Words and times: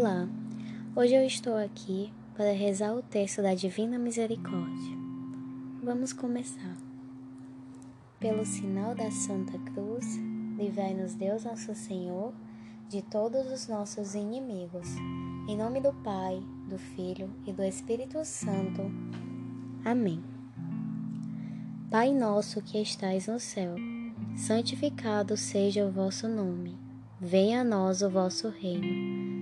Olá, 0.00 0.28
hoje 0.94 1.12
eu 1.12 1.26
estou 1.26 1.56
aqui 1.56 2.12
para 2.36 2.52
rezar 2.52 2.94
o 2.94 3.02
texto 3.02 3.42
da 3.42 3.52
Divina 3.52 3.98
Misericórdia. 3.98 4.96
Vamos 5.82 6.12
começar. 6.12 6.76
Pelo 8.20 8.46
sinal 8.46 8.94
da 8.94 9.10
Santa 9.10 9.58
Cruz, 9.58 10.06
livrai-nos 10.56 11.14
Deus 11.14 11.42
Nosso 11.42 11.74
Senhor 11.74 12.32
de 12.88 13.02
todos 13.02 13.50
os 13.50 13.66
nossos 13.66 14.14
inimigos. 14.14 14.86
Em 15.48 15.56
nome 15.56 15.80
do 15.80 15.92
Pai, 15.92 16.40
do 16.68 16.78
Filho 16.78 17.28
e 17.44 17.52
do 17.52 17.64
Espírito 17.64 18.24
Santo. 18.24 18.82
Amém. 19.84 20.22
Pai 21.90 22.14
nosso 22.14 22.62
que 22.62 22.80
estais 22.80 23.26
no 23.26 23.40
céu, 23.40 23.74
santificado 24.36 25.36
seja 25.36 25.84
o 25.84 25.90
vosso 25.90 26.28
nome. 26.28 26.78
Venha 27.20 27.62
a 27.62 27.64
nós 27.64 28.00
o 28.00 28.08
vosso 28.08 28.48
reino. 28.48 29.27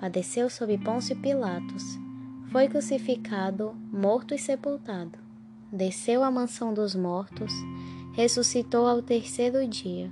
padeceu 0.00 0.48
sob 0.48 0.78
Pôncio 0.78 1.14
Pilatos, 1.16 1.98
foi 2.50 2.68
crucificado, 2.68 3.76
morto 3.92 4.34
e 4.34 4.38
sepultado, 4.38 5.18
desceu 5.70 6.24
à 6.24 6.30
mansão 6.30 6.72
dos 6.72 6.94
mortos, 6.94 7.52
ressuscitou 8.14 8.86
ao 8.86 9.02
terceiro 9.02 9.68
dia, 9.68 10.10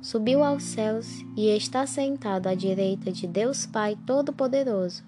subiu 0.00 0.44
aos 0.44 0.62
céus 0.62 1.08
e 1.36 1.48
está 1.48 1.84
sentado 1.84 2.46
à 2.46 2.54
direita 2.54 3.10
de 3.10 3.26
Deus 3.26 3.66
Pai 3.66 3.98
Todo-Poderoso, 4.06 5.02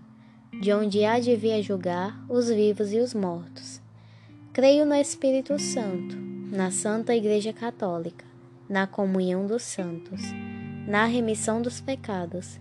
de 0.61 0.73
onde 0.73 1.05
há 1.05 1.21
de 1.21 1.37
vir 1.37 1.63
julgar 1.63 2.21
os 2.29 2.49
vivos 2.49 2.93
e 2.93 2.99
os 2.99 3.15
mortos. 3.15 3.81
Creio 4.53 4.85
no 4.85 4.95
Espírito 4.95 5.57
Santo, 5.57 6.17
na 6.51 6.73
Santa 6.73 7.15
Igreja 7.15 7.53
Católica, 7.53 8.25
na 8.69 8.89
comunhão 8.89 9.47
dos 9.47 9.63
santos, 9.63 10.21
na 10.89 11.05
remissão 11.05 11.63
dos 11.63 11.81
pecados 11.81 12.59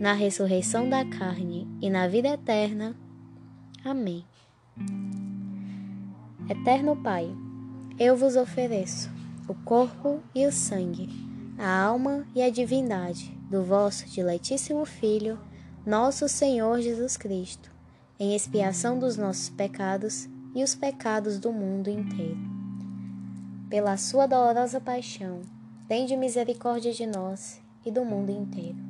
na 0.00 0.14
ressurreição 0.14 0.88
da 0.88 1.04
carne 1.04 1.68
e 1.78 1.90
na 1.90 2.08
vida 2.08 2.28
eterna. 2.28 2.96
Amém. 3.84 4.24
Eterno 6.48 6.96
Pai, 6.96 7.30
eu 7.98 8.16
vos 8.16 8.34
ofereço 8.34 9.10
o 9.46 9.54
corpo 9.54 10.22
e 10.34 10.46
o 10.46 10.52
sangue, 10.52 11.10
a 11.58 11.82
alma 11.82 12.26
e 12.34 12.40
a 12.40 12.48
divindade 12.48 13.30
do 13.50 13.62
vosso 13.62 14.08
diletíssimo 14.08 14.86
Filho, 14.86 15.38
nosso 15.84 16.26
Senhor 16.30 16.80
Jesus 16.80 17.18
Cristo, 17.18 17.70
em 18.18 18.34
expiação 18.34 18.98
dos 18.98 19.18
nossos 19.18 19.50
pecados 19.50 20.26
e 20.54 20.64
os 20.64 20.74
pecados 20.74 21.38
do 21.38 21.52
mundo 21.52 21.90
inteiro. 21.90 22.40
Pela 23.68 23.98
sua 23.98 24.26
dolorosa 24.26 24.80
paixão, 24.80 25.42
tende 25.86 26.16
misericórdia 26.16 26.90
de 26.90 27.06
nós 27.06 27.60
e 27.84 27.90
do 27.90 28.02
mundo 28.02 28.30
inteiro 28.30 28.89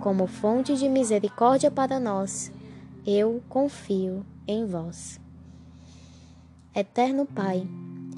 como 0.00 0.26
fonte 0.26 0.76
de 0.76 0.88
misericórdia 0.88 1.70
para 1.70 1.98
nós, 1.98 2.52
eu 3.06 3.42
confio 3.48 4.24
em 4.46 4.66
vós. 4.66 5.20
Eterno 6.74 7.24
Pai, 7.26 7.66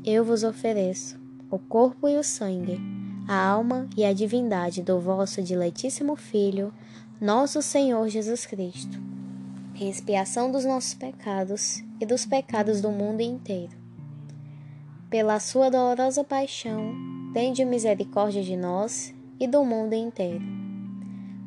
eu 0.04 0.24
vos 0.24 0.42
ofereço 0.42 1.18
o 1.50 1.58
corpo 1.58 2.08
e 2.08 2.16
o 2.16 2.22
sangue, 2.22 2.78
a 3.26 3.46
alma 3.46 3.88
e 3.96 4.04
a 4.04 4.12
divindade 4.12 4.82
do 4.82 5.00
vosso 5.00 5.42
diletíssimo 5.42 6.16
Filho, 6.16 6.72
nosso 7.20 7.62
Senhor 7.62 8.08
Jesus 8.08 8.44
Cristo, 8.44 9.00
em 9.74 9.88
expiação 9.88 10.50
dos 10.50 10.64
nossos 10.64 10.94
pecados 10.94 11.82
e 12.00 12.06
dos 12.06 12.26
pecados 12.26 12.80
do 12.80 12.90
mundo 12.90 13.20
inteiro. 13.20 13.76
Pela 15.08 15.40
sua 15.40 15.70
dolorosa 15.70 16.22
paixão, 16.22 16.94
tende 17.32 17.64
misericórdia 17.64 18.42
de 18.42 18.56
nós 18.56 19.14
e 19.40 19.46
do 19.46 19.64
mundo 19.64 19.94
inteiro 19.94 20.67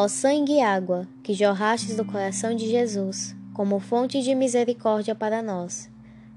Ó 0.00 0.06
sangue 0.06 0.52
e 0.52 0.60
água, 0.60 1.08
que 1.24 1.34
jorrastes 1.34 1.96
do 1.96 2.04
coração 2.04 2.54
de 2.54 2.70
Jesus, 2.70 3.34
como 3.52 3.80
fonte 3.80 4.22
de 4.22 4.32
misericórdia 4.32 5.12
para 5.12 5.42
nós, 5.42 5.90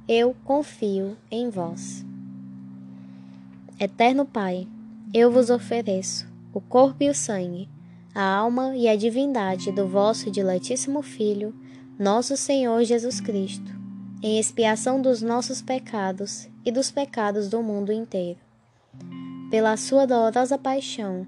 eu 0.07 0.35
confio 0.43 1.15
em 1.29 1.47
vós. 1.47 2.03
Eterno 3.79 4.25
Pai, 4.25 4.67
eu 5.13 5.31
vos 5.31 5.51
ofereço 5.51 6.27
o 6.51 6.59
corpo 6.59 7.03
e 7.03 7.09
o 7.11 7.13
sangue, 7.13 7.69
a 8.15 8.23
alma 8.23 8.75
e 8.75 8.89
a 8.89 8.95
divindade 8.95 9.71
do 9.71 9.87
vosso 9.87 10.31
diletíssimo 10.31 11.03
Filho, 11.03 11.53
nosso 11.99 12.35
Senhor 12.35 12.83
Jesus 12.83 13.21
Cristo, 13.21 13.71
em 14.23 14.39
expiação 14.39 14.99
dos 14.99 15.21
nossos 15.21 15.61
pecados 15.61 16.49
e 16.65 16.71
dos 16.71 16.89
pecados 16.89 17.47
do 17.47 17.61
mundo 17.61 17.93
inteiro. 17.93 18.39
Pela 19.51 19.77
sua 19.77 20.07
dolorosa 20.07 20.57
paixão, 20.57 21.27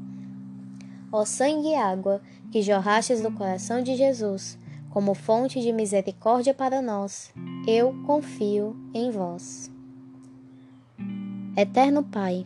Ó 1.11 1.25
sangue 1.25 1.69
e 1.69 1.75
água 1.75 2.21
que 2.51 2.61
jorrastes 2.61 3.21
do 3.21 3.31
coração 3.31 3.81
de 3.81 3.95
Jesus, 3.95 4.57
como 4.89 5.13
fonte 5.13 5.59
de 5.61 5.71
misericórdia 5.73 6.53
para 6.53 6.81
nós, 6.81 7.33
eu 7.67 7.93
confio 8.05 8.75
em 8.93 9.11
vós. 9.11 9.71
Eterno 11.57 12.03
Pai, 12.03 12.45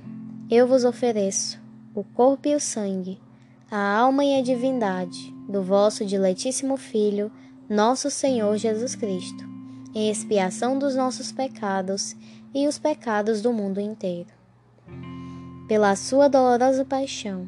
eu 0.49 0.67
vos 0.67 0.83
ofereço 0.83 1.59
o 1.93 2.03
corpo 2.03 2.47
e 2.47 2.55
o 2.55 2.59
sangue, 2.59 3.19
a 3.69 3.97
alma 3.97 4.25
e 4.25 4.37
a 4.37 4.41
divindade 4.41 5.33
do 5.47 5.61
vosso 5.61 6.05
diletíssimo 6.05 6.75
Filho, 6.75 7.31
nosso 7.69 8.09
Senhor 8.09 8.57
Jesus 8.57 8.95
Cristo, 8.95 9.43
em 9.93 10.09
expiação 10.09 10.77
dos 10.77 10.95
nossos 10.95 11.31
pecados 11.31 12.15
e 12.53 12.67
os 12.67 12.77
pecados 12.77 13.41
do 13.41 13.53
mundo 13.53 13.79
inteiro. 13.79 14.29
Pela 15.67 15.95
sua 15.95 16.27
dolorosa 16.27 16.83
paixão, 16.83 17.47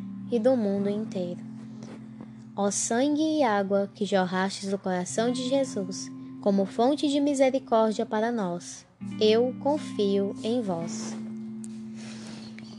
e 0.31 0.39
do 0.39 0.55
mundo 0.55 0.89
inteiro. 0.89 1.39
Ó 2.55 2.71
sangue 2.71 3.39
e 3.39 3.43
água 3.43 3.89
que 3.93 4.05
jorrastes 4.05 4.69
do 4.69 4.77
coração 4.77 5.31
de 5.31 5.47
Jesus, 5.47 6.09
como 6.41 6.65
fonte 6.65 7.07
de 7.07 7.19
misericórdia 7.19 8.05
para 8.05 8.31
nós, 8.31 8.85
eu 9.19 9.53
confio 9.59 10.33
em 10.43 10.61
vós. 10.61 11.15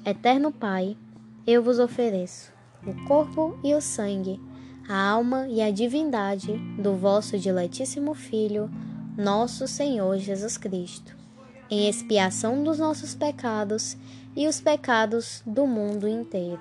Eterno 0.05 0.51
Pai, 0.51 0.97
eu 1.47 1.63
vos 1.63 1.79
ofereço 1.79 2.53
o 2.87 3.07
corpo 3.07 3.57
e 3.63 3.75
o 3.75 3.81
sangue, 3.81 4.41
a 4.89 5.11
alma 5.11 5.47
e 5.49 5.63
a 5.63 5.71
divindade 5.71 6.53
do 6.81 6.97
vosso 6.97 7.39
diletíssimo 7.39 8.15
Filho, 8.15 8.71
nosso 9.17 9.69
Senhor 9.69 10.19
Jesus 10.19 10.57
Cristo, 10.59 11.17
em 11.71 11.89
expiação 11.89 12.65
dos 12.65 12.79
nossos 12.79 13.15
pecados 13.15 13.97
e 14.35 14.49
os 14.49 14.61
pecados 14.61 15.43
do 15.47 15.67
mundo 15.67 16.09
inteiro 16.09 16.61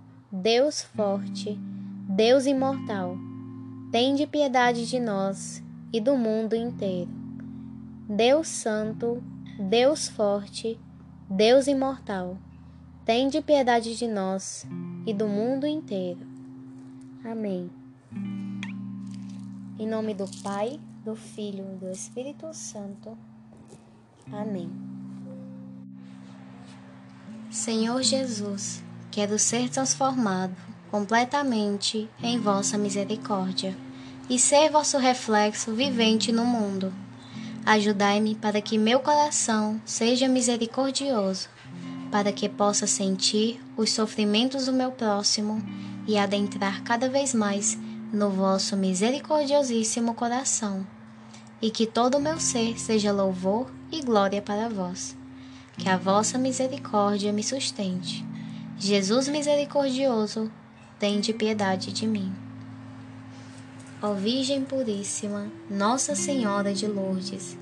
Deus 0.33 0.81
forte, 0.81 1.59
Deus 2.07 2.45
imortal, 2.45 3.17
tende 3.91 4.25
piedade 4.25 4.87
de 4.87 4.97
nós 4.97 5.61
e 5.91 5.99
do 5.99 6.15
mundo 6.15 6.55
inteiro. 6.55 7.11
Deus 8.07 8.47
santo, 8.47 9.21
Deus 9.59 10.07
forte, 10.07 10.79
Deus 11.29 11.67
imortal, 11.67 12.37
tende 13.03 13.41
piedade 13.41 13.97
de 13.97 14.07
nós 14.07 14.65
e 15.05 15.13
do 15.13 15.27
mundo 15.27 15.67
inteiro. 15.67 16.25
Amém. 17.25 17.69
Em 19.77 19.85
nome 19.85 20.13
do 20.13 20.25
Pai, 20.41 20.79
do 21.03 21.13
Filho 21.13 21.65
e 21.73 21.75
do 21.75 21.91
Espírito 21.91 22.53
Santo. 22.53 23.17
Amém. 24.31 24.71
Senhor 27.49 28.01
Jesus, 28.01 28.81
quero 29.11 29.37
ser 29.37 29.69
transformado 29.69 30.55
completamente 30.89 32.09
em 32.23 32.39
vossa 32.39 32.77
misericórdia 32.77 33.75
e 34.29 34.39
ser 34.39 34.69
vosso 34.69 34.97
reflexo 34.97 35.73
vivente 35.73 36.31
no 36.31 36.45
mundo. 36.45 36.93
Ajudai-me 37.65 38.35
para 38.35 38.61
que 38.61 38.77
meu 38.77 38.99
coração 39.01 39.79
seja 39.85 40.27
misericordioso, 40.27 41.49
para 42.09 42.31
que 42.31 42.49
possa 42.49 42.87
sentir 42.87 43.61
os 43.77 43.91
sofrimentos 43.91 44.65
do 44.65 44.73
meu 44.73 44.91
próximo 44.91 45.61
e 46.07 46.17
adentrar 46.17 46.81
cada 46.83 47.09
vez 47.09 47.33
mais 47.33 47.77
no 48.11 48.29
vosso 48.29 48.75
misericordiosíssimo 48.75 50.13
coração, 50.13 50.85
e 51.61 51.69
que 51.69 51.85
todo 51.85 52.17
o 52.17 52.21
meu 52.21 52.39
ser 52.39 52.79
seja 52.79 53.11
louvor 53.11 53.71
e 53.91 54.01
glória 54.01 54.41
para 54.41 54.67
vós. 54.67 55.15
Que 55.77 55.87
a 55.87 55.97
vossa 55.97 56.37
misericórdia 56.37 57.31
me 57.31 57.43
sustente. 57.43 58.30
Jesus 58.83 59.27
misericordioso, 59.27 60.51
tende 60.97 61.31
piedade 61.33 61.93
de 61.93 62.07
mim. 62.07 62.33
Ó 64.01 64.15
Virgem 64.15 64.63
Puríssima, 64.63 65.51
Nossa 65.69 66.15
Senhora 66.15 66.73
de 66.73 66.87
Lourdes, 66.87 67.55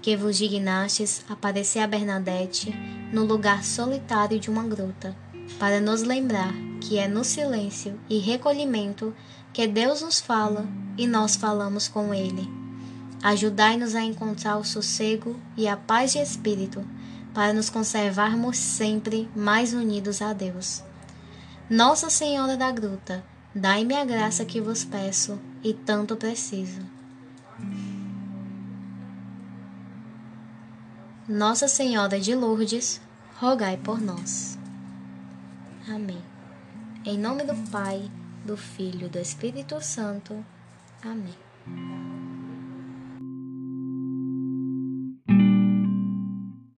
que 0.00 0.16
vos 0.16 0.38
dignastes 0.38 1.24
aparecer 1.28 1.80
a 1.80 1.88
Bernadette 1.88 2.72
no 3.12 3.24
lugar 3.24 3.64
solitário 3.64 4.38
de 4.38 4.48
uma 4.48 4.62
gruta, 4.62 5.16
para 5.58 5.80
nos 5.80 6.04
lembrar 6.04 6.54
que 6.80 6.98
é 6.98 7.08
no 7.08 7.24
silêncio 7.24 7.98
e 8.08 8.18
recolhimento 8.18 9.12
que 9.52 9.66
Deus 9.66 10.02
nos 10.02 10.20
fala 10.20 10.68
e 10.96 11.04
nós 11.04 11.34
falamos 11.34 11.88
com 11.88 12.14
Ele. 12.14 12.48
Ajudai-nos 13.20 13.96
a 13.96 14.04
encontrar 14.04 14.56
o 14.56 14.64
sossego 14.64 15.34
e 15.56 15.66
a 15.66 15.76
paz 15.76 16.12
de 16.12 16.20
espírito, 16.20 16.86
para 17.34 17.52
nos 17.52 17.70
conservarmos 17.70 18.56
sempre 18.56 19.28
mais 19.34 19.72
unidos 19.72 20.20
a 20.20 20.32
Deus. 20.32 20.82
Nossa 21.68 22.10
Senhora 22.10 22.56
da 22.56 22.70
Gruta, 22.72 23.24
dai-me 23.54 23.94
a 23.94 24.04
graça 24.04 24.44
que 24.44 24.60
vos 24.60 24.84
peço 24.84 25.38
e 25.62 25.72
tanto 25.72 26.16
preciso. 26.16 26.80
Nossa 31.28 31.68
Senhora 31.68 32.18
de 32.18 32.34
Lourdes, 32.34 33.00
rogai 33.38 33.76
por 33.76 34.00
nós. 34.00 34.58
Amém. 35.88 36.22
Em 37.04 37.16
nome 37.16 37.44
do 37.44 37.54
Pai, 37.70 38.10
do 38.44 38.56
Filho 38.56 39.06
e 39.06 39.08
do 39.08 39.18
Espírito 39.18 39.80
Santo. 39.80 40.44
Amém. 41.02 42.19